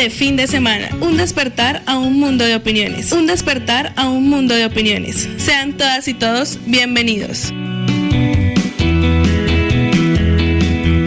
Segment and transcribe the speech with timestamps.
[0.00, 0.88] de fin de semana.
[1.02, 3.12] Un despertar a un mundo de opiniones.
[3.12, 5.28] Un despertar a un mundo de opiniones.
[5.36, 7.52] Sean todas y todos bienvenidos.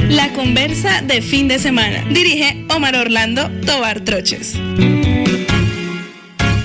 [0.09, 2.05] La conversa de fin de semana.
[2.11, 4.59] Dirige Omar Orlando Tobar Troches.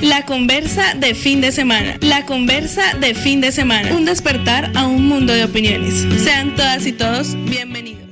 [0.02, 1.96] La conversa de fin de semana.
[2.02, 3.94] La conversa de fin de semana.
[3.94, 6.06] Un despertar a un mundo de opiniones.
[6.22, 8.07] Sean todas y todos bienvenidos.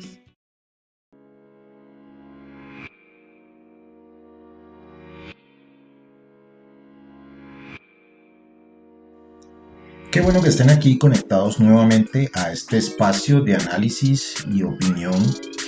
[10.17, 15.12] Qué bueno que estén aquí conectados nuevamente a este espacio de análisis y opinión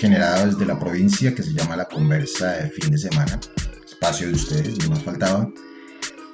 [0.01, 3.39] generada desde la provincia que se llama la conversa de fin de semana.
[3.85, 5.53] Espacio de ustedes, no más faltaba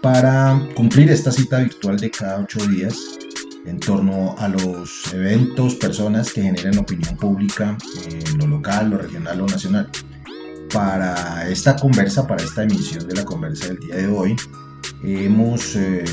[0.01, 2.97] para cumplir esta cita virtual de cada ocho días
[3.67, 7.77] en torno a los eventos, personas que generen opinión pública
[8.07, 9.91] en lo local, lo regional o nacional.
[10.73, 14.37] Para esta conversa, para esta emisión de la conversa del día de hoy,
[15.03, 16.05] hemos eh,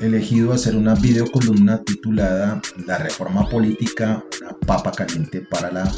[0.00, 5.92] elegido hacer una videocolumna titulada La reforma política, una papa caliente para, la,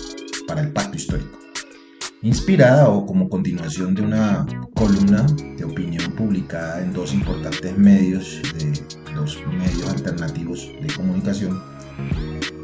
[0.46, 1.42] para el pacto histórico
[2.22, 8.72] inspirada o como continuación de una columna de opinión publicada en dos importantes medios de
[9.14, 11.60] los medios alternativos de comunicación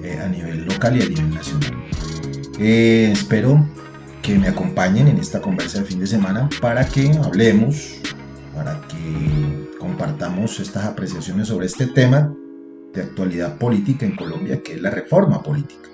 [0.04, 1.74] eh, a nivel local y a nivel nacional.
[2.60, 3.66] Eh, espero
[4.22, 7.94] que me acompañen en esta conversa de fin de semana para que hablemos,
[8.54, 12.34] para que compartamos estas apreciaciones sobre este tema
[12.92, 15.88] de actualidad política en Colombia, que es la reforma política.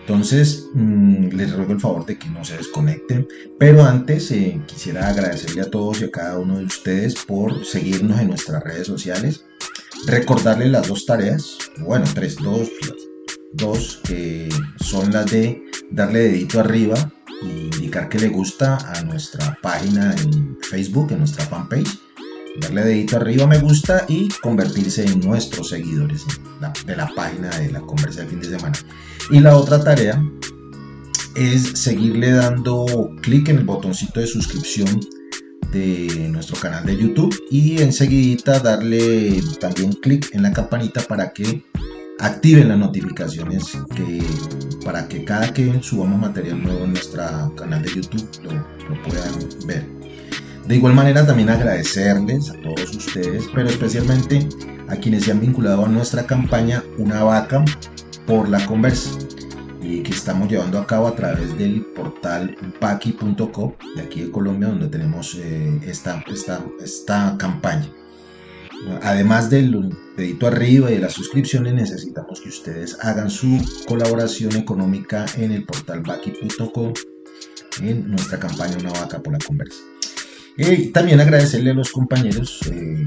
[0.00, 3.28] Entonces, mm, les ruego el favor de que no se desconecten.
[3.58, 8.18] Pero antes, eh, quisiera agradecerle a todos y a cada uno de ustedes por seguirnos
[8.18, 9.44] en nuestras redes sociales.
[10.06, 12.70] Recordarles las dos tareas, bueno, tres, dos,
[13.52, 14.48] dos que
[14.80, 17.12] son las de darle dedito arriba
[17.42, 22.07] e indicar que le gusta a nuestra página en Facebook, en nuestra fanpage
[22.60, 26.24] darle dedito arriba me gusta y convertirse en nuestros seguidores
[26.86, 28.78] de la página de la conversa de fin de semana.
[29.30, 30.22] Y la otra tarea
[31.34, 35.00] es seguirle dando clic en el botoncito de suscripción
[35.72, 41.64] de nuestro canal de YouTube y enseguida darle también clic en la campanita para que
[42.20, 43.64] activen las notificaciones
[43.94, 44.22] que,
[44.84, 48.28] para que cada que subamos material nuevo en nuestro canal de YouTube
[48.88, 49.34] lo puedan
[49.66, 49.97] ver.
[50.68, 54.46] De igual manera también agradecerles a todos ustedes, pero especialmente
[54.88, 57.64] a quienes se han vinculado a nuestra campaña Una vaca
[58.26, 59.10] por la conversa,
[59.80, 64.68] y que estamos llevando a cabo a través del portal paqui.co de aquí de Colombia,
[64.68, 67.90] donde tenemos eh, esta, esta, esta campaña.
[69.02, 75.24] Además del dedito arriba y de las suscripciones, necesitamos que ustedes hagan su colaboración económica
[75.36, 76.92] en el portal paqui.co
[77.80, 79.80] en nuestra campaña Una vaca por la conversa.
[80.92, 83.06] También agradecerle a los compañeros eh,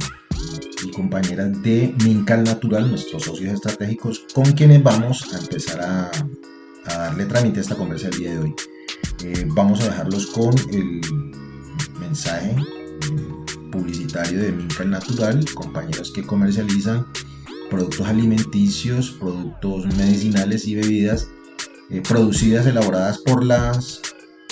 [0.85, 6.12] y compañeras de Mincal Natural, nuestros socios estratégicos, con quienes vamos a empezar a,
[6.85, 8.56] darle trámite a esta conversa el día de hoy.
[9.25, 11.01] Eh, vamos a dejarlos con el
[12.00, 17.06] mensaje eh, publicitario de Mincal Natural, compañeros que comercializan
[17.69, 21.28] productos alimenticios, productos medicinales y bebidas
[22.07, 24.01] producidas, elaboradas por las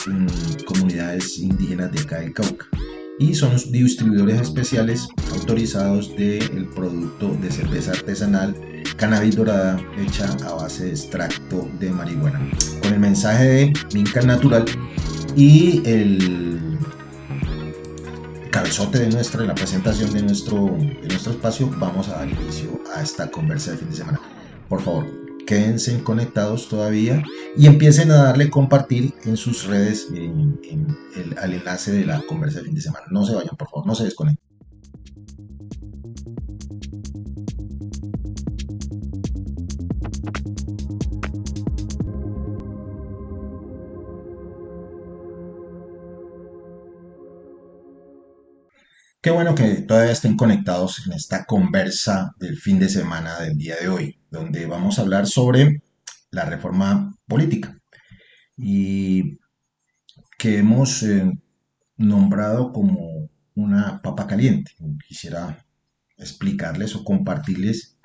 [0.06, 2.68] mm, comunidades indígenas de acá del Cauca
[3.20, 8.56] y son distribuidores especiales autorizados del producto de cerveza artesanal
[9.00, 12.40] cannabis dorada hecha a base de extracto de marihuana.
[12.82, 14.66] Con el mensaje de Minca Natural
[15.36, 16.78] y el
[18.52, 23.02] cabezote de nuestra, la presentación de nuestro, de nuestro espacio, vamos a dar inicio a
[23.02, 24.20] esta conversa de fin de semana.
[24.68, 25.19] Por favor,
[25.50, 27.24] quédense conectados todavía
[27.58, 32.66] y empiecen a darle compartir en sus redes el, al enlace de la conversa de
[32.66, 33.08] fin de semana.
[33.10, 34.49] No se vayan, por favor, no se desconecten.
[49.32, 53.88] Bueno que todavía estén conectados en esta conversa del fin de semana del día de
[53.88, 55.82] hoy, donde vamos a hablar sobre
[56.32, 57.80] la reforma política
[58.58, 59.38] y
[60.38, 61.32] que hemos eh,
[61.98, 64.72] nombrado como una papa caliente.
[65.08, 65.66] Quisiera
[66.18, 67.98] explicarles o compartirles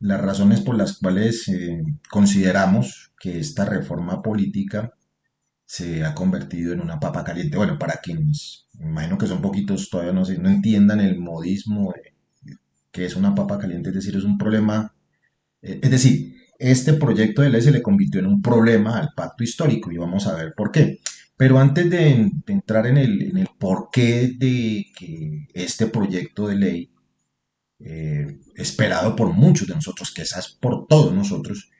[0.00, 4.92] las razones por las cuales eh, consideramos que esta reforma política
[5.66, 7.56] se ha convertido en una papa caliente.
[7.56, 11.92] Bueno, para quienes, imagino que son poquitos, todavía no, no entiendan el modismo
[12.94, 14.94] que es una papa caliente, es decir, es un problema,
[15.62, 19.42] eh, es decir, este proyecto de ley se le convirtió en un problema al pacto
[19.42, 21.00] histórico y vamos a ver por qué.
[21.36, 26.90] Pero antes de, entrar en el, en el porqué de que este proyecto de ley,
[27.80, 31.70] eh, esperado por muchos de nosotros, que es por todos nosotros,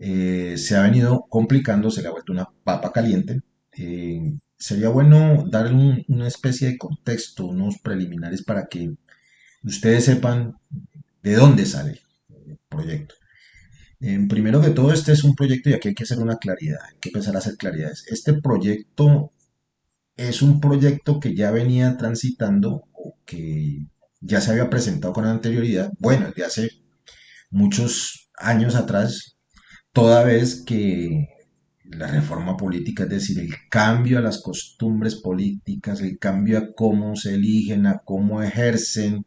[0.00, 3.42] eh, se ha venido complicando, se le ha vuelto una papa caliente.
[3.76, 8.92] Eh, sería bueno dar una especie de contexto, unos preliminares para que
[9.62, 10.58] ustedes sepan
[11.22, 12.00] de dónde sale
[12.46, 13.14] el proyecto.
[14.28, 16.98] primero que todo, este es un proyecto y aquí hay que hacer una claridad, hay
[17.00, 18.06] que empezar a hacer claridades.
[18.08, 19.32] Este proyecto
[20.16, 23.86] es un proyecto que ya venía transitando o que
[24.20, 26.70] ya se había presentado con anterioridad, bueno, desde hace
[27.50, 29.36] muchos años atrás,
[29.92, 31.28] toda vez que
[31.84, 37.16] la reforma política, es decir, el cambio a las costumbres políticas, el cambio a cómo
[37.16, 39.26] se eligen, a cómo ejercen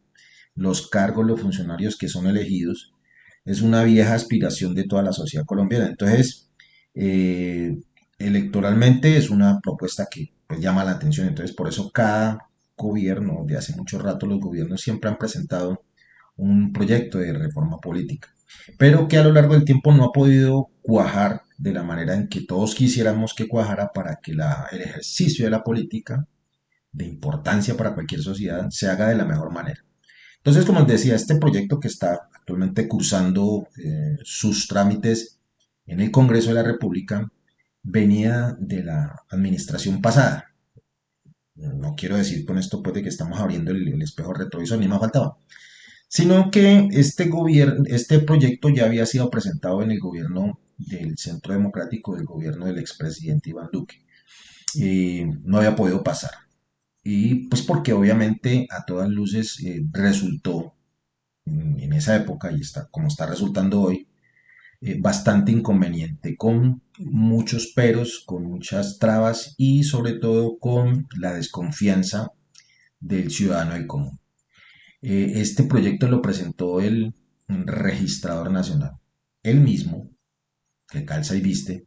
[0.56, 2.94] los cargos, los funcionarios que son elegidos,
[3.45, 5.88] es una vieja aspiración de toda la sociedad colombiana.
[5.88, 6.50] Entonces,
[6.95, 7.77] eh,
[8.18, 11.27] electoralmente es una propuesta que pues, llama la atención.
[11.27, 15.83] Entonces, por eso cada gobierno, de hace mucho rato los gobiernos siempre han presentado
[16.38, 18.33] un proyecto de reforma política
[18.77, 22.27] pero que a lo largo del tiempo no ha podido cuajar de la manera en
[22.27, 26.27] que todos quisiéramos que cuajara para que el ejercicio de la política,
[26.91, 29.83] de importancia para cualquier sociedad, se haga de la mejor manera.
[30.38, 35.39] Entonces, como les decía, este proyecto que está actualmente cursando eh, sus trámites
[35.85, 37.31] en el Congreso de la República
[37.81, 40.53] venía de la administración pasada.
[41.55, 44.88] No quiero decir con esto pues de que estamos abriendo el, el espejo retrovisor, ni
[44.88, 45.38] más faltaba
[46.13, 51.54] sino que este, gobierno, este proyecto ya había sido presentado en el gobierno del Centro
[51.54, 54.06] Democrático, del gobierno del expresidente Iván Duque.
[54.75, 56.30] Y no había podido pasar.
[57.04, 60.75] Y pues porque obviamente a todas luces eh, resultó
[61.48, 64.07] en, esa época y está como está resultando hoy,
[64.81, 72.33] eh, bastante inconveniente, con muchos peros, con muchas trabas y sobre todo con la desconfianza
[73.00, 74.19] del ciudadano del común.
[75.03, 77.13] Eh, este proyecto lo presentó el
[77.50, 78.94] registrador nacional,
[79.44, 80.09] él mismo,
[80.89, 81.85] que calza y viste,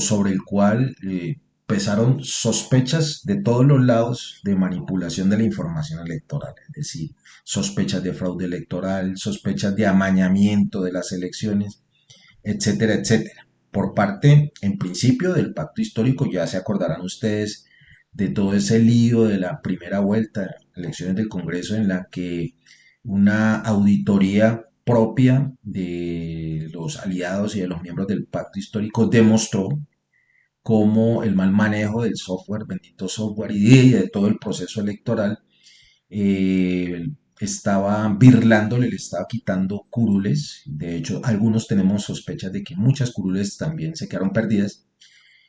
[0.00, 6.06] sobre el cual eh, pesaron sospechas de todos los lados de manipulación de la información
[6.06, 11.82] electoral, es decir, sospechas de fraude electoral, sospechas de amañamiento de las elecciones,
[12.42, 13.48] etcétera, etcétera.
[13.70, 17.65] Por parte, en principio, del pacto histórico, ya se acordarán ustedes
[18.16, 22.54] de todo ese lío de la primera vuelta, elecciones del Congreso, en la que
[23.04, 29.68] una auditoría propia de los aliados y de los miembros del pacto histórico demostró
[30.62, 35.38] cómo el mal manejo del software, bendito software y de, todo el proceso electoral
[36.08, 37.06] eh,
[37.38, 40.62] estaba birlándole, le estaba quitando curules.
[40.64, 44.85] De hecho, algunos tenemos sospechas de que muchas curules también se quedaron perdidas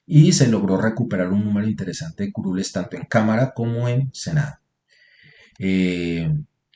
[0.07, 4.55] y se logró recuperar un número interesante de curules tanto en Cámara como en Senado.
[5.59, 6.33] Eh,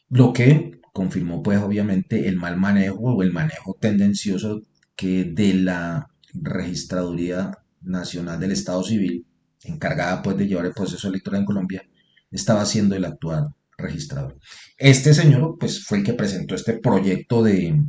[0.09, 4.61] lo que confirmó pues obviamente el mal manejo o el manejo tendencioso
[4.97, 9.25] que de la Registraduría Nacional del Estado Civil,
[9.63, 11.89] encargada pues de llevar el proceso electoral en Colombia,
[12.29, 14.37] estaba haciendo el actual registrador.
[14.77, 17.81] Este señor pues fue el que presentó este proyecto de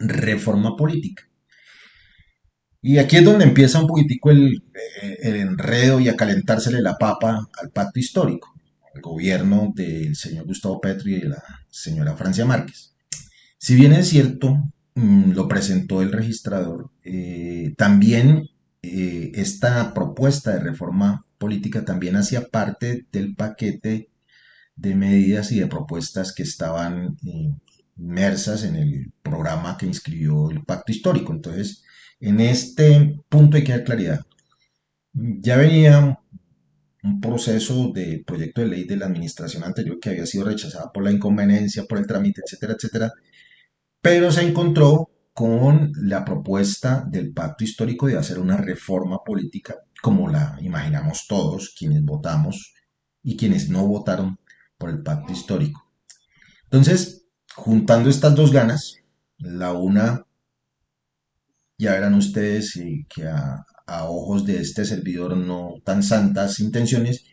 [0.00, 1.28] reforma política
[2.82, 4.62] y aquí es donde empieza un poquitico el,
[5.22, 8.54] enredo y a calentársele la papa al pacto histórico,
[8.94, 12.94] al gobierno del señor Gustavo Petro y de la señora Francia Márquez.
[13.58, 14.56] Si bien es cierto,
[14.94, 18.48] mm, lo presentó el registrador, eh, también
[18.82, 24.10] eh, esta propuesta de reforma política también hacía parte del paquete
[24.76, 27.52] de medidas y de propuestas que estaban eh,
[27.96, 31.32] inmersas en el programa que inscribió el pacto histórico.
[31.32, 31.82] Entonces,
[32.20, 34.20] en este punto hay que dar claridad.
[35.12, 36.20] Ya venía
[37.02, 41.04] un proceso de proyecto de ley de la administración anterior que había sido rechazada por
[41.04, 43.12] la inconveniencia, por el trámite, etcétera, etcétera,
[44.00, 50.28] pero se encontró con la propuesta del pacto histórico de hacer una reforma política como
[50.28, 52.74] la imaginamos todos, quienes votamos
[53.22, 54.38] y quienes no votaron
[54.78, 55.90] por el pacto histórico.
[56.64, 58.98] Entonces, juntando estas dos ganas,
[59.38, 60.25] la una
[61.78, 62.78] ya verán ustedes
[63.08, 63.64] que a,
[64.08, 67.24] ojos de este servidor no tan santas intenciones,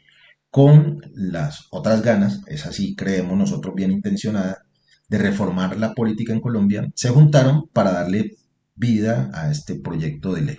[0.51, 4.63] con las otras ganas, es así, creemos nosotros bien intencionada,
[5.09, 8.37] de reformar la política en Colombia, se juntaron para darle
[8.75, 10.57] vida a este proyecto de ley.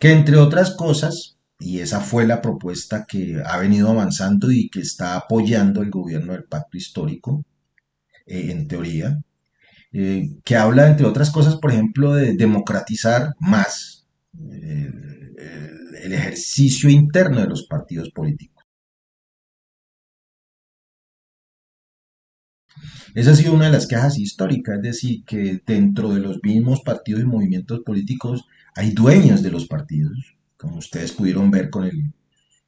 [0.00, 4.80] Que entre otras cosas, y esa fue la propuesta que ha venido avanzando y que
[4.80, 7.44] está apoyando el gobierno del pacto histórico,
[8.26, 9.20] eh, en teoría,
[9.96, 14.04] eh, que habla, entre otras cosas, por ejemplo, de democratizar más
[14.50, 14.90] eh,
[16.02, 18.64] el ejercicio interno de los partidos políticos.
[23.14, 26.80] Esa ha sido una de las quejas históricas, es decir, que dentro de los mismos
[26.80, 32.12] partidos y movimientos políticos hay dueños de los partidos, como ustedes pudieron ver con el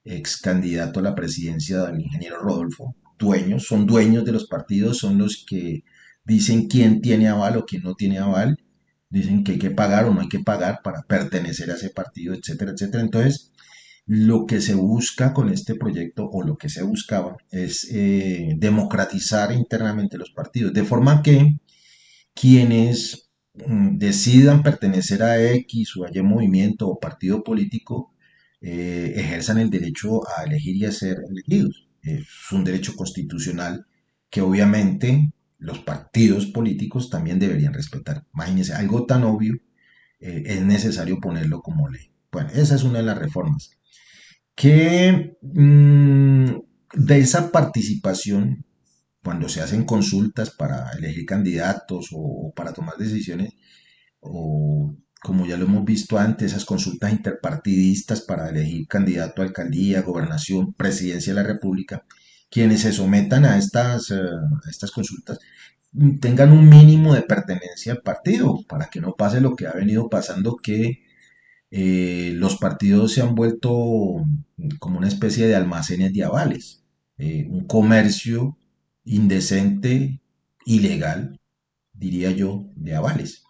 [0.05, 5.19] ex candidato a la presidencia del ingeniero Rodolfo, dueños, son dueños de los partidos, son
[5.19, 5.83] los que
[6.27, 8.59] dicen quién tiene aval o quién no tiene aval,
[9.11, 12.35] dicen que hay que pagar o no hay que pagar para pertenecer a ese partido,
[12.35, 13.03] etcétera, etcétera.
[13.03, 13.53] Entonces,
[14.07, 19.53] lo que se busca con este proyecto o lo que se buscaba es eh, democratizar
[19.53, 21.57] internamente los partidos, de forma que
[22.35, 28.15] quienes mm, decidan pertenecer a X o a Y movimiento o partido político
[28.61, 31.89] eh, ejerzan el derecho a elegir y a ser elegidos.
[32.03, 33.87] Es un derecho constitucional
[34.31, 38.25] que obviamente los partidos políticos también deberían respetar.
[38.35, 39.55] Imagínense, algo tan obvio
[40.21, 42.13] eh, es necesario ponerlo como ley.
[42.31, 43.71] Bueno, esa es una de las reformas
[44.57, 46.47] que mm,
[46.95, 48.65] de esa participación,
[49.23, 53.55] cuando se hacen consultas para elegir candidatos o, para tomar decisiones,
[54.21, 60.03] o como ya lo hemos visto antes, esas consultas interpartidistas para elegir candidato a alcaldía,
[60.03, 62.05] gobernación, presidencia de la República,
[62.57, 65.39] quienes se sometan a estas, eh, a estas consultas
[66.23, 70.09] tengan un mínimo de pertenencia al partido, para que no pase lo que ha venido
[70.09, 71.03] pasando, que
[71.71, 74.25] eh, los partidos se han vuelto
[74.79, 76.83] como una especie de almacenes de avales,
[77.19, 78.57] eh, un comercio
[79.05, 80.23] indecente,
[80.65, 81.39] ilegal,
[81.93, 83.45] diría yo, de avales.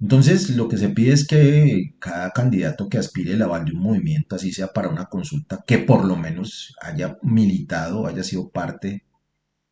[0.00, 3.82] Entonces, lo que se pide es que cada candidato que aspire el aval de un
[3.82, 9.04] movimiento, así sea para una consulta, que por lo menos haya militado, haya sido parte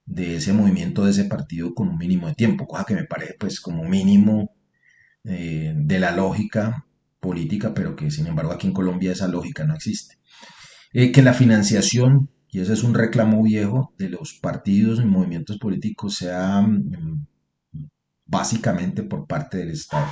[0.04, 3.34] de ese movimiento, de ese partido con un mínimo de tiempo, cosa que me parece
[3.38, 4.52] pues como mínimo
[5.24, 6.86] eh, de la lógica
[7.20, 10.18] política, pero que sin embargo aquí en Colombia esa lógica no existe.
[10.92, 15.58] Eh, que la financiación, y ese es un reclamo viejo de los partidos y movimientos
[15.58, 17.26] políticos, sea mm,
[18.28, 20.06] básicamente por parte del Estado.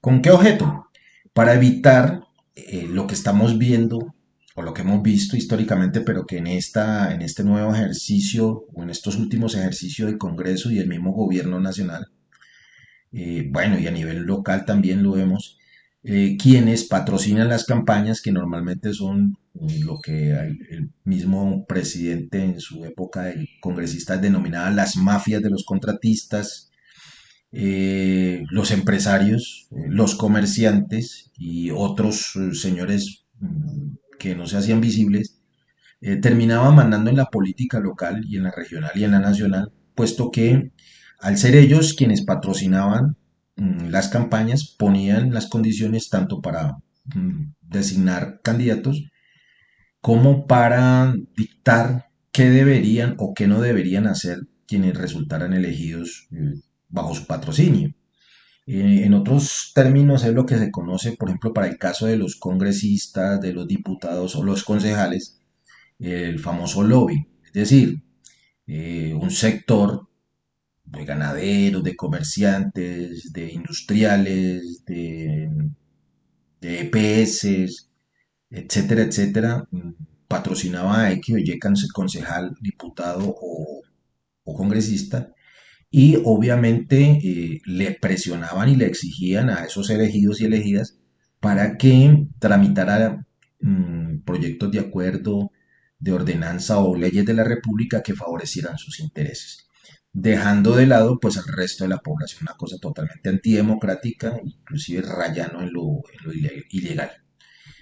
[0.00, 0.88] ¿Con qué objeto?
[1.32, 2.22] Para evitar
[2.54, 4.14] eh, lo que estamos viendo
[4.54, 8.82] o lo que hemos visto históricamente, pero que en, esta, en este nuevo ejercicio o
[8.84, 12.12] en estos últimos ejercicios del Congreso y el mismo gobierno nacional,
[13.12, 15.58] eh, bueno, y a nivel local también lo vemos,
[16.04, 22.60] eh, quienes patrocinan las campañas, que normalmente son eh, lo que el mismo presidente en
[22.60, 26.70] su época de congresista denominaba las mafias de los contratistas,
[27.54, 35.40] eh, los empresarios, los comerciantes y otros señores mm, que no se hacían visibles,
[36.20, 40.30] terminaban mandando en la política local y en la regional y en la nacional, puesto
[40.30, 40.72] que
[41.18, 43.16] al ser ellos quienes patrocinaban
[43.56, 46.78] Mm, las campañas ponían las condiciones tanto para
[47.14, 49.04] mm, designar candidatos
[50.00, 56.54] como para dictar qué deberían o qué no deberían hacer quienes resultaran elegidos eh,
[56.88, 57.94] bajo su patrocinio.
[58.66, 62.16] Eh, en otros términos es lo que se conoce, por ejemplo, para el caso de
[62.16, 65.40] los congresistas, de los diputados o los concejales,
[65.98, 67.26] el famoso lobby.
[67.46, 68.02] Es decir,
[68.66, 70.08] eh, un sector
[70.84, 75.50] de ganaderos, de comerciantes, de industriales, de,
[76.60, 77.88] de EPS,
[78.50, 79.68] etcétera, etcétera,
[80.28, 81.58] patrocinaba a X o Y
[81.92, 83.82] concejal, diputado o,
[84.44, 85.32] congresista,
[85.96, 90.98] y obviamente eh, le presionaban y le exigían a esos elegidos y elegidas
[91.38, 93.24] para que tramitara
[93.60, 95.52] mm, proyectos de acuerdo,
[96.00, 99.68] de ordenanza o leyes de la República que favorecieran sus intereses
[100.12, 105.60] dejando de lado pues al resto de la población, una cosa totalmente antidemocrática, inclusive rayano
[105.62, 106.02] en lo,
[106.70, 107.10] ilegal.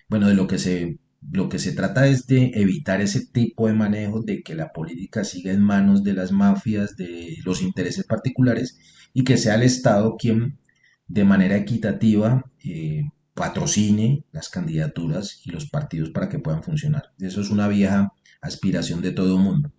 [0.09, 0.99] Bueno, de lo que se
[1.31, 5.25] lo que se trata es de evitar ese tipo de manejo, de que la política
[5.25, 8.79] siga en manos de las mafias, de los intereses particulares,
[9.13, 10.59] y que sea el Estado quien
[11.07, 17.13] de manera equitativa eh, patrocine las candidaturas y los partidos para que puedan funcionar.
[17.19, 19.73] Eso es una vieja aspiración de todo el mundo.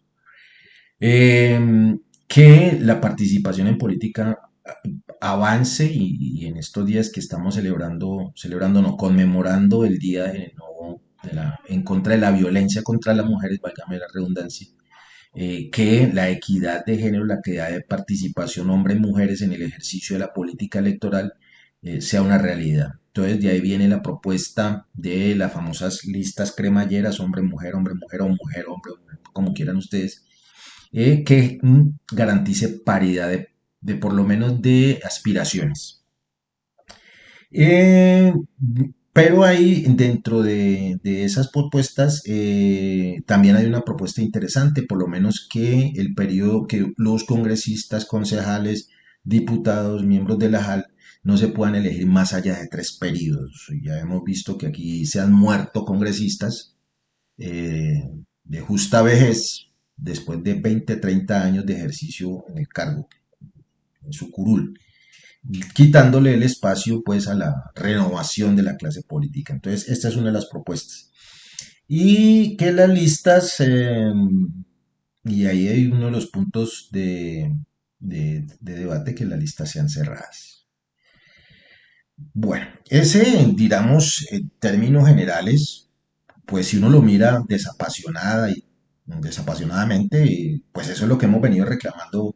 [1.00, 1.98] Eh,
[2.28, 4.40] que la participación en política
[5.20, 10.54] avance y, en estos días que estamos celebrando, celebrando, no, conmemorando el Día de,
[11.32, 14.68] la, en contra de la violencia contra las mujeres, válgame la redundancia,
[15.36, 20.20] eh, que la equidad de género, la equidad de participación hombres-mujeres en el ejercicio de
[20.20, 21.34] la política electoral
[21.82, 22.94] eh, sea una realidad.
[23.08, 28.94] Entonces de ahí viene la propuesta de las famosas listas cremalleras, hombre-mujer, hombre-mujer o mujer-hombre,
[29.34, 30.26] como quieran ustedes,
[30.92, 33.32] eh, que mm, garantice paridad
[33.82, 36.04] de por lo menos de aspiraciones.
[39.14, 45.48] Pero ahí dentro de, esas propuestas eh, también hay una propuesta interesante, por lo menos
[45.52, 48.90] que el periodo que los congresistas, concejales,
[49.24, 50.88] diputados, miembros de la JAL
[51.24, 53.70] no se puedan elegir más allá de tres periodos.
[53.84, 56.76] Ya hemos visto que aquí se han muerto congresistas
[57.38, 58.10] eh,
[58.44, 63.08] de justa vejez después de 20, 30 años de ejercicio en el cargo,
[64.04, 64.78] en su curul,
[65.74, 69.54] quitándole el espacio pues a la renovación de la clase política.
[69.54, 71.12] Entonces, esta es una de las propuestas.
[71.88, 74.64] Y que las listas, em,
[75.26, 77.54] y ahí hay uno de los puntos de,
[78.00, 80.68] de debate, que las listas sean cerradas.
[82.34, 83.24] Bueno, ese,
[83.56, 85.90] digamos, en términos generales,
[86.46, 88.66] pues si uno lo mira desapasionada y
[89.06, 92.36] desapasionadamente, pues eso es lo que hemos venido reclamando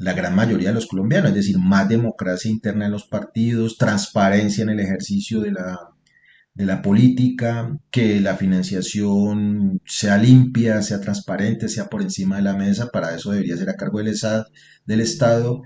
[0.00, 4.62] la gran mayoría de los colombianos, es decir, más democracia interna en los partidos, transparencia
[4.62, 5.78] en el ejercicio de la,
[6.54, 12.56] de la política, que la financiación sea limpia, sea transparente, sea por encima de la
[12.56, 14.16] mesa, para eso debería ser a cargo del,
[14.86, 15.62] del Estado,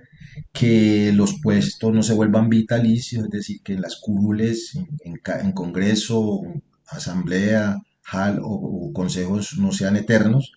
[0.52, 4.74] que los puestos no se vuelvan vitalicios, es decir, que las curules
[5.04, 6.40] en, en Congreso,
[6.88, 10.52] Asamblea, HAL o, consejos no sean eternos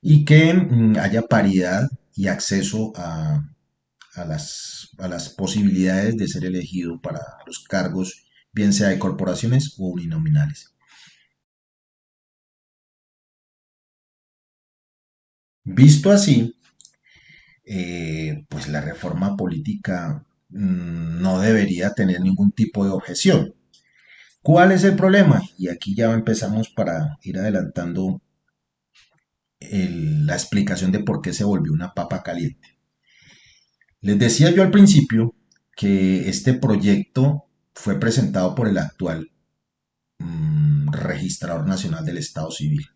[0.00, 3.42] y que mm, haya paridad y acceso a,
[4.26, 9.88] las, a las posibilidades de ser elegido para los cargos, bien sea de corporaciones o
[9.88, 10.74] uninominales.
[15.64, 16.54] Visto así,
[17.64, 23.54] eh, pues la reforma política mm, no debería tener ningún tipo de objeción.
[24.42, 25.42] ¿Cuál es el problema?
[25.58, 28.20] Y aquí ya empezamos para ir adelantando
[29.70, 32.78] la explicación de por qué se volvió una papa caliente.
[34.00, 35.34] Les decía yo al principio
[35.76, 37.44] que este proyecto
[37.74, 39.30] fue presentado por el actual
[40.18, 42.86] mm, registrador nacional del Estado Civil.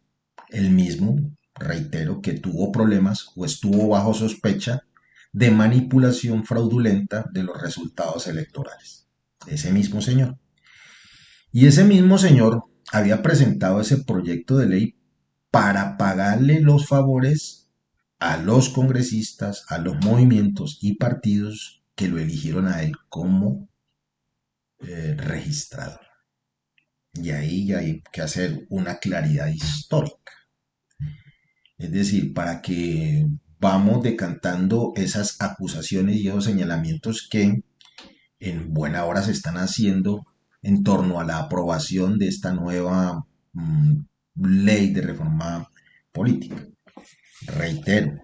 [0.48, 1.16] El mismo,
[1.54, 4.82] reitero, que tuvo problemas o estuvo bajo sospecha
[5.32, 9.06] de manipulación fraudulenta de los resultados electorales.
[9.46, 10.38] Ese mismo señor.
[11.52, 14.96] Y ese mismo señor había presentado ese proyecto de ley
[15.56, 17.70] para pagarle los favores
[18.18, 23.66] a los congresistas, a los movimientos y partidos que lo eligieron a él como
[24.80, 26.02] eh, registrador.
[27.14, 30.34] Y ahí hay que hacer una claridad histórica.
[31.78, 33.26] Es decir, para que
[33.58, 37.64] vamos decantando esas acusaciones y esos señalamientos que
[38.40, 40.26] en buena hora se están haciendo
[40.60, 44.00] en torno a la aprobación de esta nueva mm,
[44.36, 45.70] ley de reforma
[46.12, 46.66] política.
[47.46, 48.20] Reitero,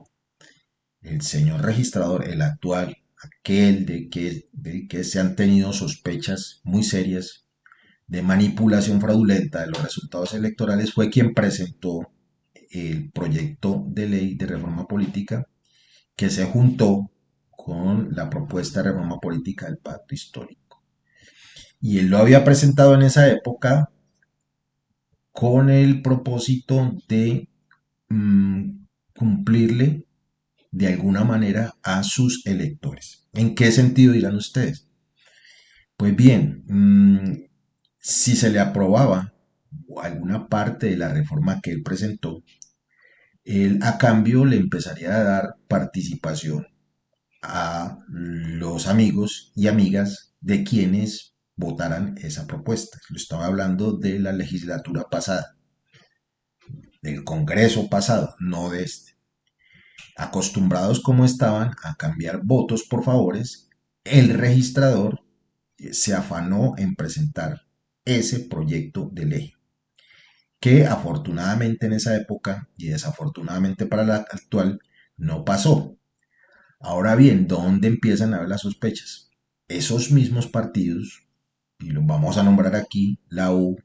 [1.02, 6.82] el señor registrador, el actual, aquel de que, de que se han tenido sospechas muy
[6.82, 7.46] serias
[8.06, 12.10] de manipulación fraudulenta de los resultados electorales, fue quien presentó
[12.70, 15.46] el proyecto de ley de reforma política
[16.16, 17.10] que se juntó
[17.50, 20.82] con la propuesta de reforma política del pacto histórico.
[21.80, 23.91] Y él lo había presentado en esa época
[25.32, 27.48] con el propósito de
[28.08, 28.84] mm,
[29.16, 30.04] cumplirle
[30.70, 33.28] de alguna manera a sus electores.
[33.32, 34.88] ¿En qué sentido dirán ustedes?
[35.96, 37.44] Pues bien, mm,
[37.98, 39.32] si se le aprobaba
[40.02, 42.42] alguna parte de la reforma que él presentó,
[43.44, 46.66] él a cambio le empezaría a dar participación
[47.42, 51.31] a los amigos y amigas de quienes
[51.62, 53.00] votaran esa propuesta.
[53.08, 55.56] Lo estaba hablando de la legislatura pasada,
[57.00, 59.16] del Congreso pasado, no de este.
[60.16, 63.70] Acostumbrados como estaban a cambiar votos por favores,
[64.04, 65.24] el registrador
[65.92, 67.62] se afanó en presentar
[68.04, 69.52] ese proyecto de ley,
[70.60, 74.80] que afortunadamente en esa época y desafortunadamente para la actual
[75.16, 75.96] no pasó.
[76.80, 79.30] Ahora bien, ¿dónde empiezan a ver las sospechas?
[79.68, 81.28] Esos mismos partidos
[81.82, 83.76] y los vamos a nombrar aquí, la U,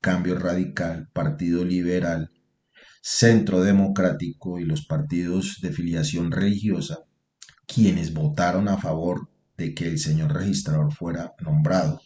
[0.00, 2.30] Cambio Radical, Partido Liberal,
[3.00, 6.98] Centro Democrático y los partidos de filiación religiosa,
[7.66, 12.00] quienes votaron a favor de que el señor registrador fuera nombrado.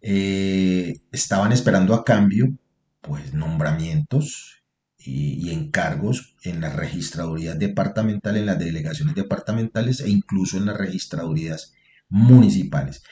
[0.00, 2.54] Eh, estaban esperando a cambio,
[3.00, 4.62] pues, nombramientos
[4.98, 10.76] y, y, encargos en las registradurías departamentales, en las delegaciones departamentales e incluso en las
[10.76, 11.72] registradurías
[12.08, 13.02] municipales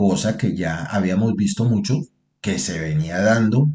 [0.00, 2.00] cosa que ya habíamos visto mucho,
[2.40, 3.68] que se venía dando,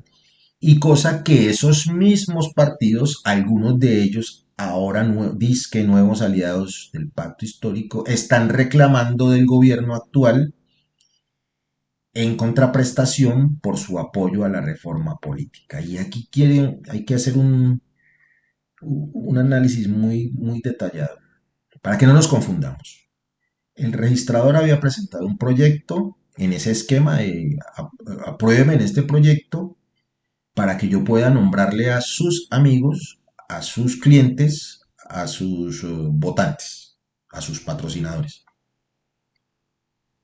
[0.60, 5.08] y cosa que esos mismos partidos, algunos de ellos ahora
[5.72, 10.56] que nuevos aliados del pacto histórico están reclamando del gobierno actual
[12.16, 15.80] en contraprestación por su apoyo a la reforma política.
[15.80, 17.84] Y aquí quieren, hay que hacer un,
[18.82, 21.20] un análisis muy, muy detallado
[21.84, 23.05] para que no nos confundamos.
[23.76, 27.58] El registrador había presentado un proyecto en ese esquema de
[28.26, 29.78] aprueben este proyecto
[30.54, 36.98] para que yo pueda nombrarle a sus amigos, a sus clientes, a sus eh, votantes,
[37.30, 38.46] a sus patrocinadores.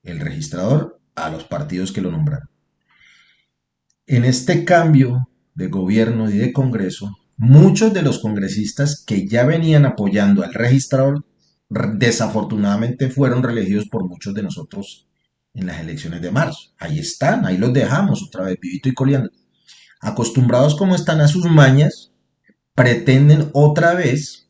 [0.04, 2.50] El registrador a los partidos que lo nombraron.
[4.08, 9.86] En este cambio de gobierno y de Congreso, muchos de los congresistas que ya venían
[9.86, 11.26] apoyando al registrador
[11.72, 15.08] desafortunadamente fueron reelegidos por muchos de nosotros
[15.54, 16.74] en las elecciones de marzo.
[16.78, 19.32] Ahí están, ahí los dejamos otra vez, vivito y coleando.
[20.02, 22.12] Acostumbrados como están a sus mañas,
[22.76, 24.50] pretenden otra vez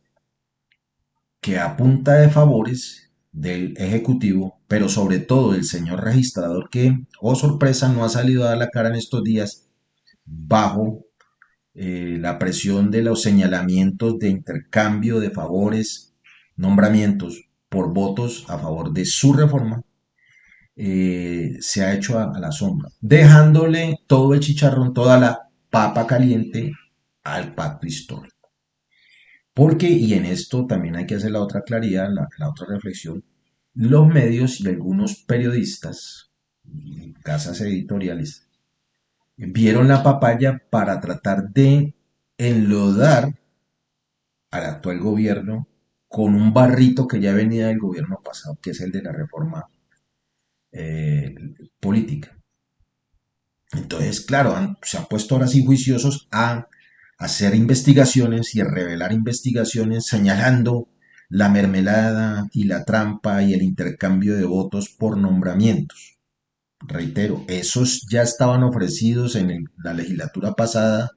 [1.42, 7.36] que a punta de favores del Ejecutivo, pero sobre todo del señor registrador que, oh
[7.36, 9.68] sorpresa, no ha salido a dar la cara en estos días
[10.26, 11.06] bajo
[11.74, 16.11] eh, la presión de los señalamientos de intercambio de favores,
[16.56, 19.82] nombramientos por votos a favor de su reforma,
[20.76, 26.74] eh, se ha hecho a, la sombra, dejándole todo el chicharrón, toda la papa caliente
[27.24, 28.52] al pacto histórico.
[29.54, 33.24] Porque, y en esto también hay que hacer la otra claridad, la, otra reflexión,
[33.74, 36.32] los medios y algunos periodistas,
[37.24, 38.48] casas editoriales,
[39.38, 41.96] vieron la papaya para tratar de
[42.38, 43.36] enlodar
[44.52, 45.68] al actual gobierno
[46.12, 49.70] con un barrito que ya venía del gobierno pasado, que es el de la reforma
[50.74, 51.34] eh,
[51.80, 52.38] política.
[53.72, 56.68] Entonces, claro, se han puesto ahora sí juiciosos a
[57.18, 60.90] hacer investigaciones y a revelar investigaciones señalando
[61.30, 66.20] la mermelada y la trampa y el intercambio de votos por nombramientos.
[66.82, 71.12] Reitero, esos ya estaban ofrecidos en la legislatura pasada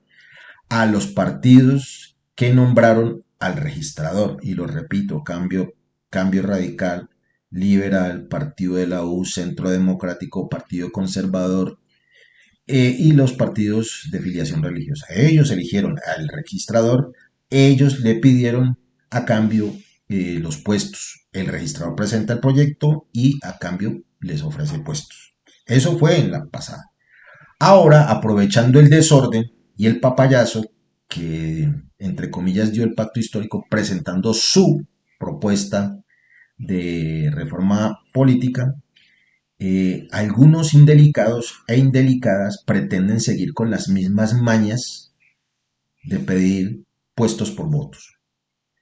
[0.69, 4.39] a los partidos que nombraron al registrador.
[4.43, 5.75] Y lo repito, cambio,
[6.11, 7.11] cambio radical,
[7.51, 11.79] liberal, partido de la U, centro democrático, partido conservador,
[12.67, 15.07] eh, y los partidos de filiación religiosa.
[15.11, 17.13] Ellos eligieron al registrador,
[17.51, 18.79] ellos le pidieron
[19.11, 19.75] a cambio
[20.09, 21.27] eh, los puestos.
[21.33, 25.37] El registrador presenta el proyecto y a cambio les ofrece puestos.
[25.67, 26.91] Eso fue en la pasada.
[27.59, 30.65] Ahora, aprovechando el desorden y el papayazo
[31.09, 34.87] que, entre comillas, dio el pacto histórico presentando su
[35.19, 35.99] propuesta
[36.57, 38.75] de reforma política,
[39.59, 45.15] eh, algunos indelicados e indelicadas pretenden seguir con las mismas mañas
[46.03, 48.19] de pedir puestos por votos.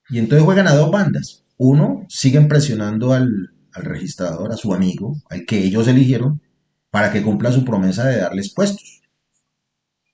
[0.08, 1.44] Y entonces juegan a dos bandas.
[1.56, 3.28] Uno, siguen presionando al,
[3.74, 6.42] registrador, a su amigo, al que ellos eligieron,
[6.90, 9.01] para que cumpla su promesa de darles puestos.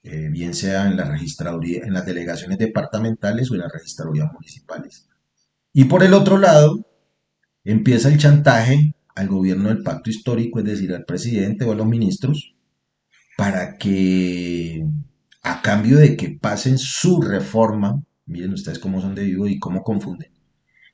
[0.03, 5.09] Eh, bien sea en la registraduría, en las delegaciones departamentales o en las registradurías municipales.
[5.73, 6.87] Y por el otro lado,
[7.65, 11.87] empieza el chantaje al gobierno del pacto histórico, es decir, al presidente o a los
[11.87, 12.55] ministros,
[13.37, 14.85] para que
[15.43, 19.83] a cambio de que pasen su reforma, miren ustedes cómo son de vivo y cómo
[19.83, 20.31] confunden,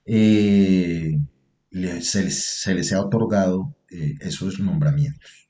[0.07, 1.19] eh,
[2.01, 5.44] se, les, ha otorgado eh, esos nombramientos.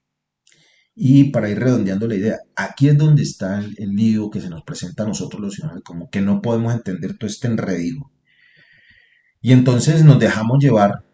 [0.97, 4.63] Y para ir redondeando la idea, aquí es donde está el, lío que se nos
[4.63, 8.13] presenta a nosotros los ciudadanos, como que no podemos entender todo este enredido.
[9.41, 11.05] Y entonces nos dejamos llevar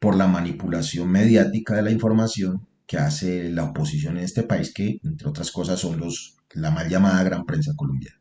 [0.00, 4.98] por la manipulación mediática de la información que hace la oposición en este país, que
[5.04, 8.18] entre otras cosas son los, la mal llamada gran prensa colombiana.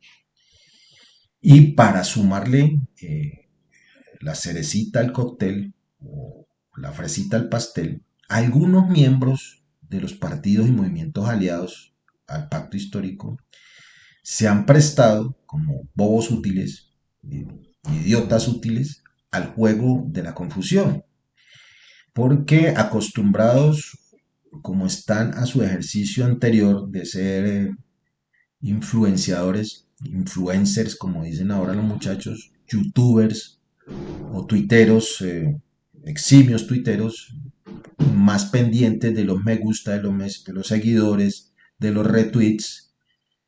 [1.41, 3.49] Y para sumarle eh,
[4.19, 9.58] la cerecita al cóctel o la fresita al pastel, algunos miembros
[9.89, 11.93] de los partidos y movimientos aliados
[12.27, 13.37] al pacto histórico
[14.23, 16.91] se han prestado como bobos útiles,
[17.23, 21.03] idiotas útiles, al juego de la confusión,
[22.13, 23.97] porque acostumbrados
[24.61, 27.75] como están a su ejercicio anterior de ser eh,
[28.61, 33.59] influenciadores, influencers, como dicen ahora los muchachos, youtubers
[34.33, 35.59] o tuiteros, eh,
[36.03, 37.35] eximios tuiteros,
[38.15, 42.93] más pendientes de los me gusta, de los, los seguidores, de los retweets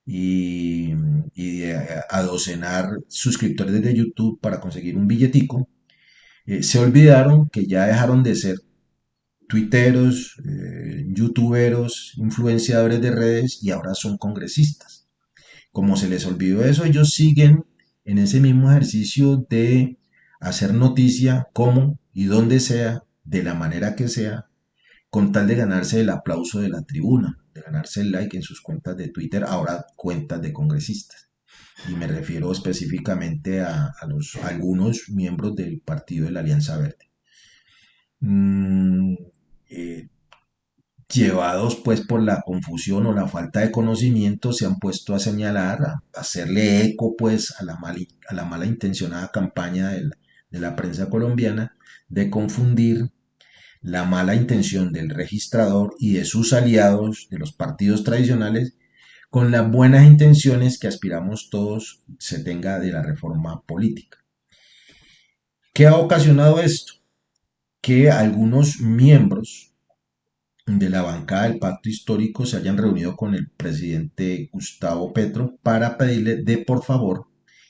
[0.06, 0.94] y,
[1.36, 5.68] de adocenar suscriptores de YouTube para conseguir un billetico,
[6.46, 8.58] eh, se olvidaron que ya dejaron de ser
[9.48, 15.08] tuiteros, eh, youtuberos, influenciadores de redes y ahora son congresistas.
[15.72, 17.66] Como se les olvidó eso, ellos siguen
[18.06, 19.98] en ese mismo ejercicio de
[20.40, 24.48] hacer noticia como y donde sea, de la manera que sea,
[25.10, 28.62] con tal de ganarse el aplauso de la tribuna, de ganarse el like en sus
[28.62, 31.30] cuentas de Twitter, ahora cuentas de congresistas.
[31.90, 37.10] Y me refiero específicamente a, los, algunos miembros del partido de la Alianza Verde.
[38.20, 39.16] Mm,
[39.70, 40.10] eh,
[41.12, 45.82] llevados pues por la confusión o la falta de conocimiento, se han puesto a señalar,
[45.82, 47.78] a, hacerle eco pues a la,
[48.28, 51.76] a la mala intencionada campaña de la, prensa colombiana
[52.12, 53.10] de confundir
[53.82, 58.78] la mala intención del registrador y de sus aliados de los partidos tradicionales
[59.30, 64.20] con las buenas intenciones que aspiramos todos se tenga de la reforma política.
[65.74, 66.94] ¿Qué ha ocasionado esto?
[67.80, 69.74] Que algunos miembros
[70.66, 75.98] de la bancada del pacto histórico se hayan reunido con el presidente Gustavo Petro para
[75.98, 77.28] pedirle de por favor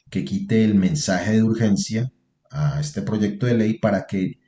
[0.09, 2.11] que quite el mensaje de urgencia
[2.51, 4.39] a este proyecto de ley para que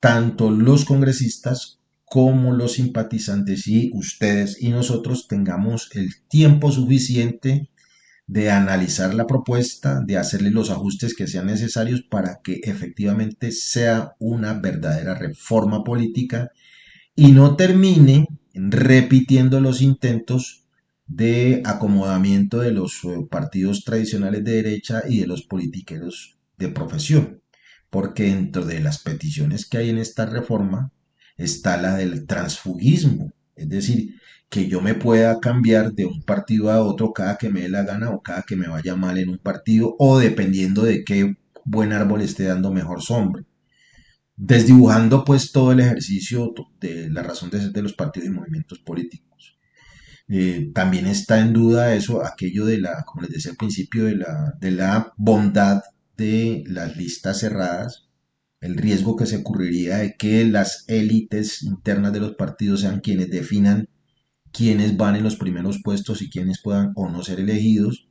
[0.00, 7.68] tanto los congresistas como los simpatizantes y ustedes y nosotros tengamos el tiempo suficiente
[8.26, 14.14] de analizar la propuesta, de hacerle los ajustes que sean necesarios para que efectivamente sea
[14.18, 16.50] una verdadera reforma política
[17.14, 20.64] y no termine repitiendo los intentos
[21.06, 27.42] de acomodamiento de los eh, partidos tradicionales de derecha y de los politiqueros de profesión.
[27.90, 30.92] Porque dentro de las peticiones que hay en esta reforma
[31.36, 34.16] está la del transfugismo, es decir,
[34.50, 37.82] que yo me pueda cambiar de un partido a otro cada que me dé la
[37.84, 41.92] gana o cada que me vaya mal en un partido o dependiendo de qué buen
[41.92, 43.44] árbol esté dando mejor sombra
[44.38, 48.78] desdibujando pues todo el ejercicio de la razón de ser de los partidos y movimientos
[48.78, 49.58] políticos.
[50.28, 54.16] Eh, también está en duda eso, aquello de la, como les decía al principio, de
[54.16, 55.82] la, de la bondad
[56.18, 58.08] de las listas cerradas,
[58.60, 63.30] el riesgo que se ocurriría de que las élites internas de los partidos sean quienes
[63.30, 63.88] definan
[64.52, 68.08] quiénes van en los primeros puestos y quiénes puedan o no ser elegidos.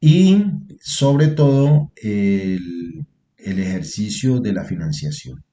[0.00, 0.44] Y
[0.80, 5.44] sobre todo el, el ejercicio de la financiación.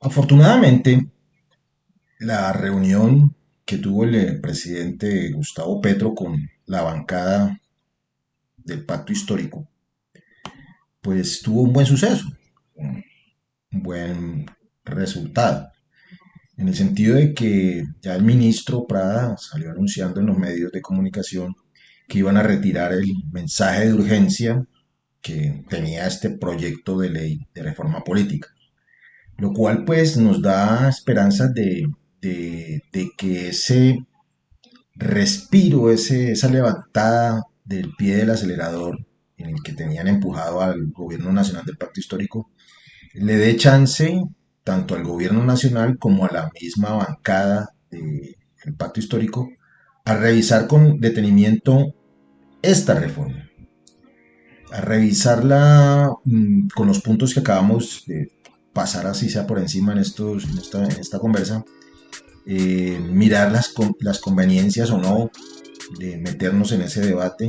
[0.00, 1.10] Afortunadamente,
[2.18, 7.60] la reunión que tuvo el presidente Gustavo Petro con la bancada
[8.56, 9.68] del pacto histórico,
[11.00, 12.24] pues tuvo un buen suceso,
[12.76, 13.02] un
[13.72, 14.46] buen
[14.84, 15.68] resultado,
[16.56, 20.80] en el sentido de que ya el ministro Prada salió anunciando en los medios de
[20.80, 21.56] comunicación
[22.06, 24.64] que iban a retirar el mensaje de urgencia
[25.20, 28.48] que tenía este proyecto de ley de reforma política.
[29.38, 31.88] Lo cual pues nos da esperanzas de,
[32.20, 34.06] que ese
[35.00, 38.98] respiro, ese, esa levantada del pie del acelerador
[39.36, 42.50] en el que tenían empujado al gobierno nacional del pacto histórico,
[43.14, 44.22] le dé chance
[44.62, 48.36] tanto al gobierno nacional como a la misma bancada del
[48.76, 49.48] pacto histórico
[50.04, 51.94] a revisar con detenimiento
[52.62, 53.50] esta reforma,
[54.70, 58.30] a revisarla mm, con los puntos que acabamos de
[58.72, 61.64] pasar así sea por encima en, esta, conversa,
[62.52, 65.30] eh, mirar las, las conveniencias o no
[66.00, 67.46] de meternos en ese debate,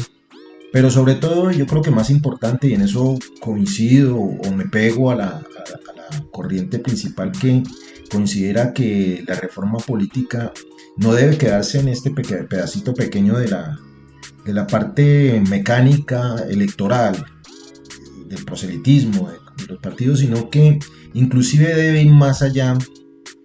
[0.71, 5.09] pero sobre todo yo creo que más importante, y en eso coincido o me pego
[5.09, 5.41] a la,
[6.31, 7.63] corriente principal que
[8.11, 10.51] considera que la reforma política
[10.97, 13.79] no debe quedarse en este pedacito pequeño de la,
[14.45, 17.25] de la parte mecánica electoral,
[18.27, 20.77] del proselitismo de, los partidos, sino que
[21.15, 22.77] inclusive debe ir más allá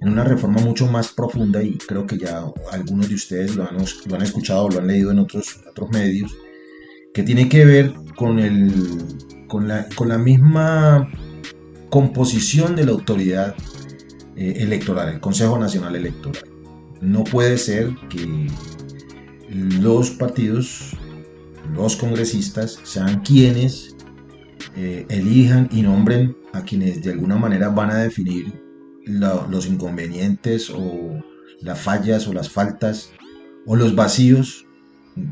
[0.00, 3.76] en una reforma mucho más profunda y creo que ya algunos de ustedes lo han,
[3.76, 6.36] lo han escuchado o lo han leído en otros, otros medios,
[7.14, 8.72] que tiene que ver con, el,
[9.48, 11.10] con, la, con la misma
[11.88, 13.54] composición de la autoridad
[14.36, 16.44] eh, electoral, el Consejo Nacional Electoral.
[17.00, 18.48] No puede ser que
[19.48, 20.92] los partidos,
[21.74, 23.96] los congresistas, sean quienes
[24.76, 28.65] eh, elijan y nombren a quienes de alguna manera van a definir
[29.06, 31.22] los inconvenientes o
[31.60, 33.10] las fallas o las faltas
[33.64, 34.66] o los vacíos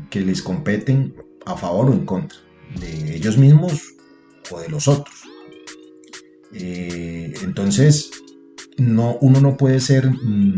[0.09, 2.39] que les competen a favor o en contra
[2.79, 3.95] de ellos mismos
[4.51, 5.15] o de los otros.
[6.53, 8.11] Eh, entonces,
[8.77, 10.55] no, uno no puede ser mm,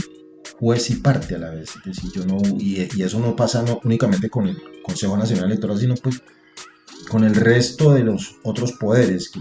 [0.59, 1.71] juez y parte a la vez.
[1.83, 5.95] Decir, yo no, y, eso no pasa no únicamente con el Consejo Nacional Electoral, sino
[5.95, 6.21] pues
[7.09, 9.31] con el resto de los otros poderes.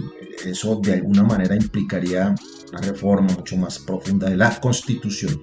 [0.45, 2.35] Eso de alguna manera implicaría
[2.71, 5.41] una reforma mucho más profunda de la Constitución.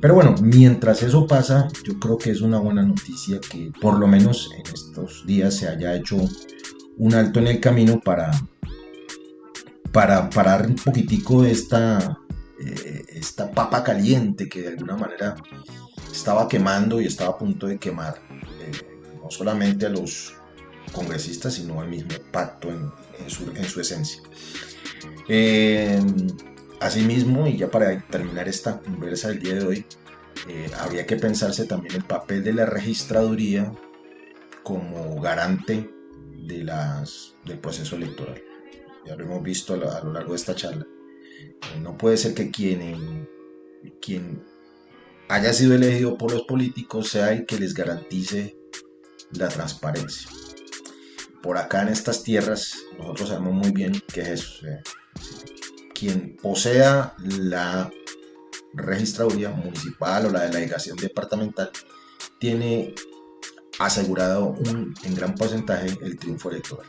[0.00, 4.06] Pero bueno, mientras eso pasa, yo creo que es una buena noticia que por lo
[4.06, 6.16] menos en estos días se haya hecho
[6.98, 8.30] un alto en el camino para,
[9.92, 12.18] para parar un poquitico esta,
[12.64, 15.34] eh, esta papa caliente que de alguna manera
[16.12, 18.20] estaba quemando y estaba a punto de quemar
[18.60, 20.37] eh, no solamente a los
[20.88, 22.90] congresistas, sino al mismo pacto en,
[23.30, 24.22] su, en su, esencia.
[26.80, 29.86] Asimismo, y ya para terminar esta conversa del día de hoy,
[30.48, 33.72] eh, habría que pensarse también el papel de la registraduría
[34.62, 35.90] como garante
[36.46, 38.40] de las, del proceso electoral.
[39.06, 40.86] Ya lo hemos visto a lo, largo de esta charla.
[41.74, 43.28] Eh, no puede ser que quien,
[44.00, 44.44] quien
[45.28, 48.56] haya sido elegido por los políticos sea el que les garantice
[49.32, 50.30] la transparencia.
[51.42, 54.66] Por acá en estas tierras, nosotros sabemos muy bien qué es eso.
[55.94, 57.90] Quien posea la
[58.74, 61.70] registraduría municipal o la delegación departamental
[62.38, 62.94] tiene
[63.78, 64.54] asegurado
[65.04, 66.86] en gran porcentaje el triunfo electoral.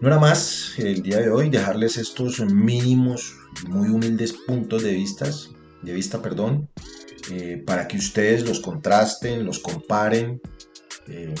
[0.00, 3.36] No era más el día de hoy dejarles estos mínimos,
[3.68, 5.50] muy humildes puntos de, vistas,
[5.82, 6.70] de vista perdón,
[7.30, 10.40] eh, para que ustedes los contrasten, los comparen,
[11.06, 11.34] eh,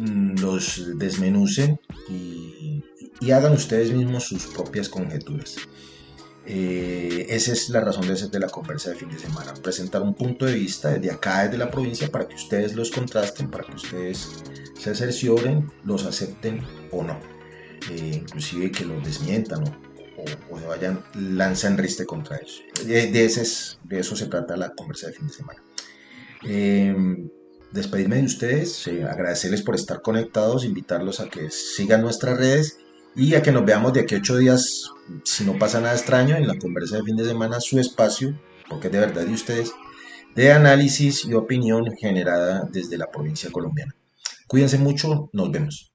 [0.00, 2.82] los desmenucen y,
[3.32, 5.56] hagan ustedes mismos sus propias conjeturas.
[6.46, 10.14] Eh, esa es la razón de, de la conversa de fin de semana, presentar un
[10.14, 13.74] punto de vista desde acá, desde la provincia, para que ustedes los contrasten, para que
[13.74, 14.30] ustedes
[14.78, 17.20] se cercioren, los acepten o no,
[17.90, 19.64] eh, inclusive que los desmientan
[20.50, 22.62] o, se vayan, lanzan riste contra eso.
[22.86, 23.28] De, de,
[23.84, 25.62] de, eso se trata la conversa de fin de semana.
[26.44, 26.94] Eh,
[27.72, 32.78] despedirme de ustedes, agradecerles por estar conectados, invitarlos a que sigan nuestras redes
[33.14, 34.90] y a que nos veamos de aquí a ocho días,
[35.24, 38.86] si no pasa nada extraño, en la conversa de fin de semana, su espacio, porque
[38.88, 39.72] es de verdad de ustedes,
[40.34, 43.94] de análisis y opinión generada desde la provincia colombiana.
[44.46, 45.86] Cuídense mucho, nos vemos.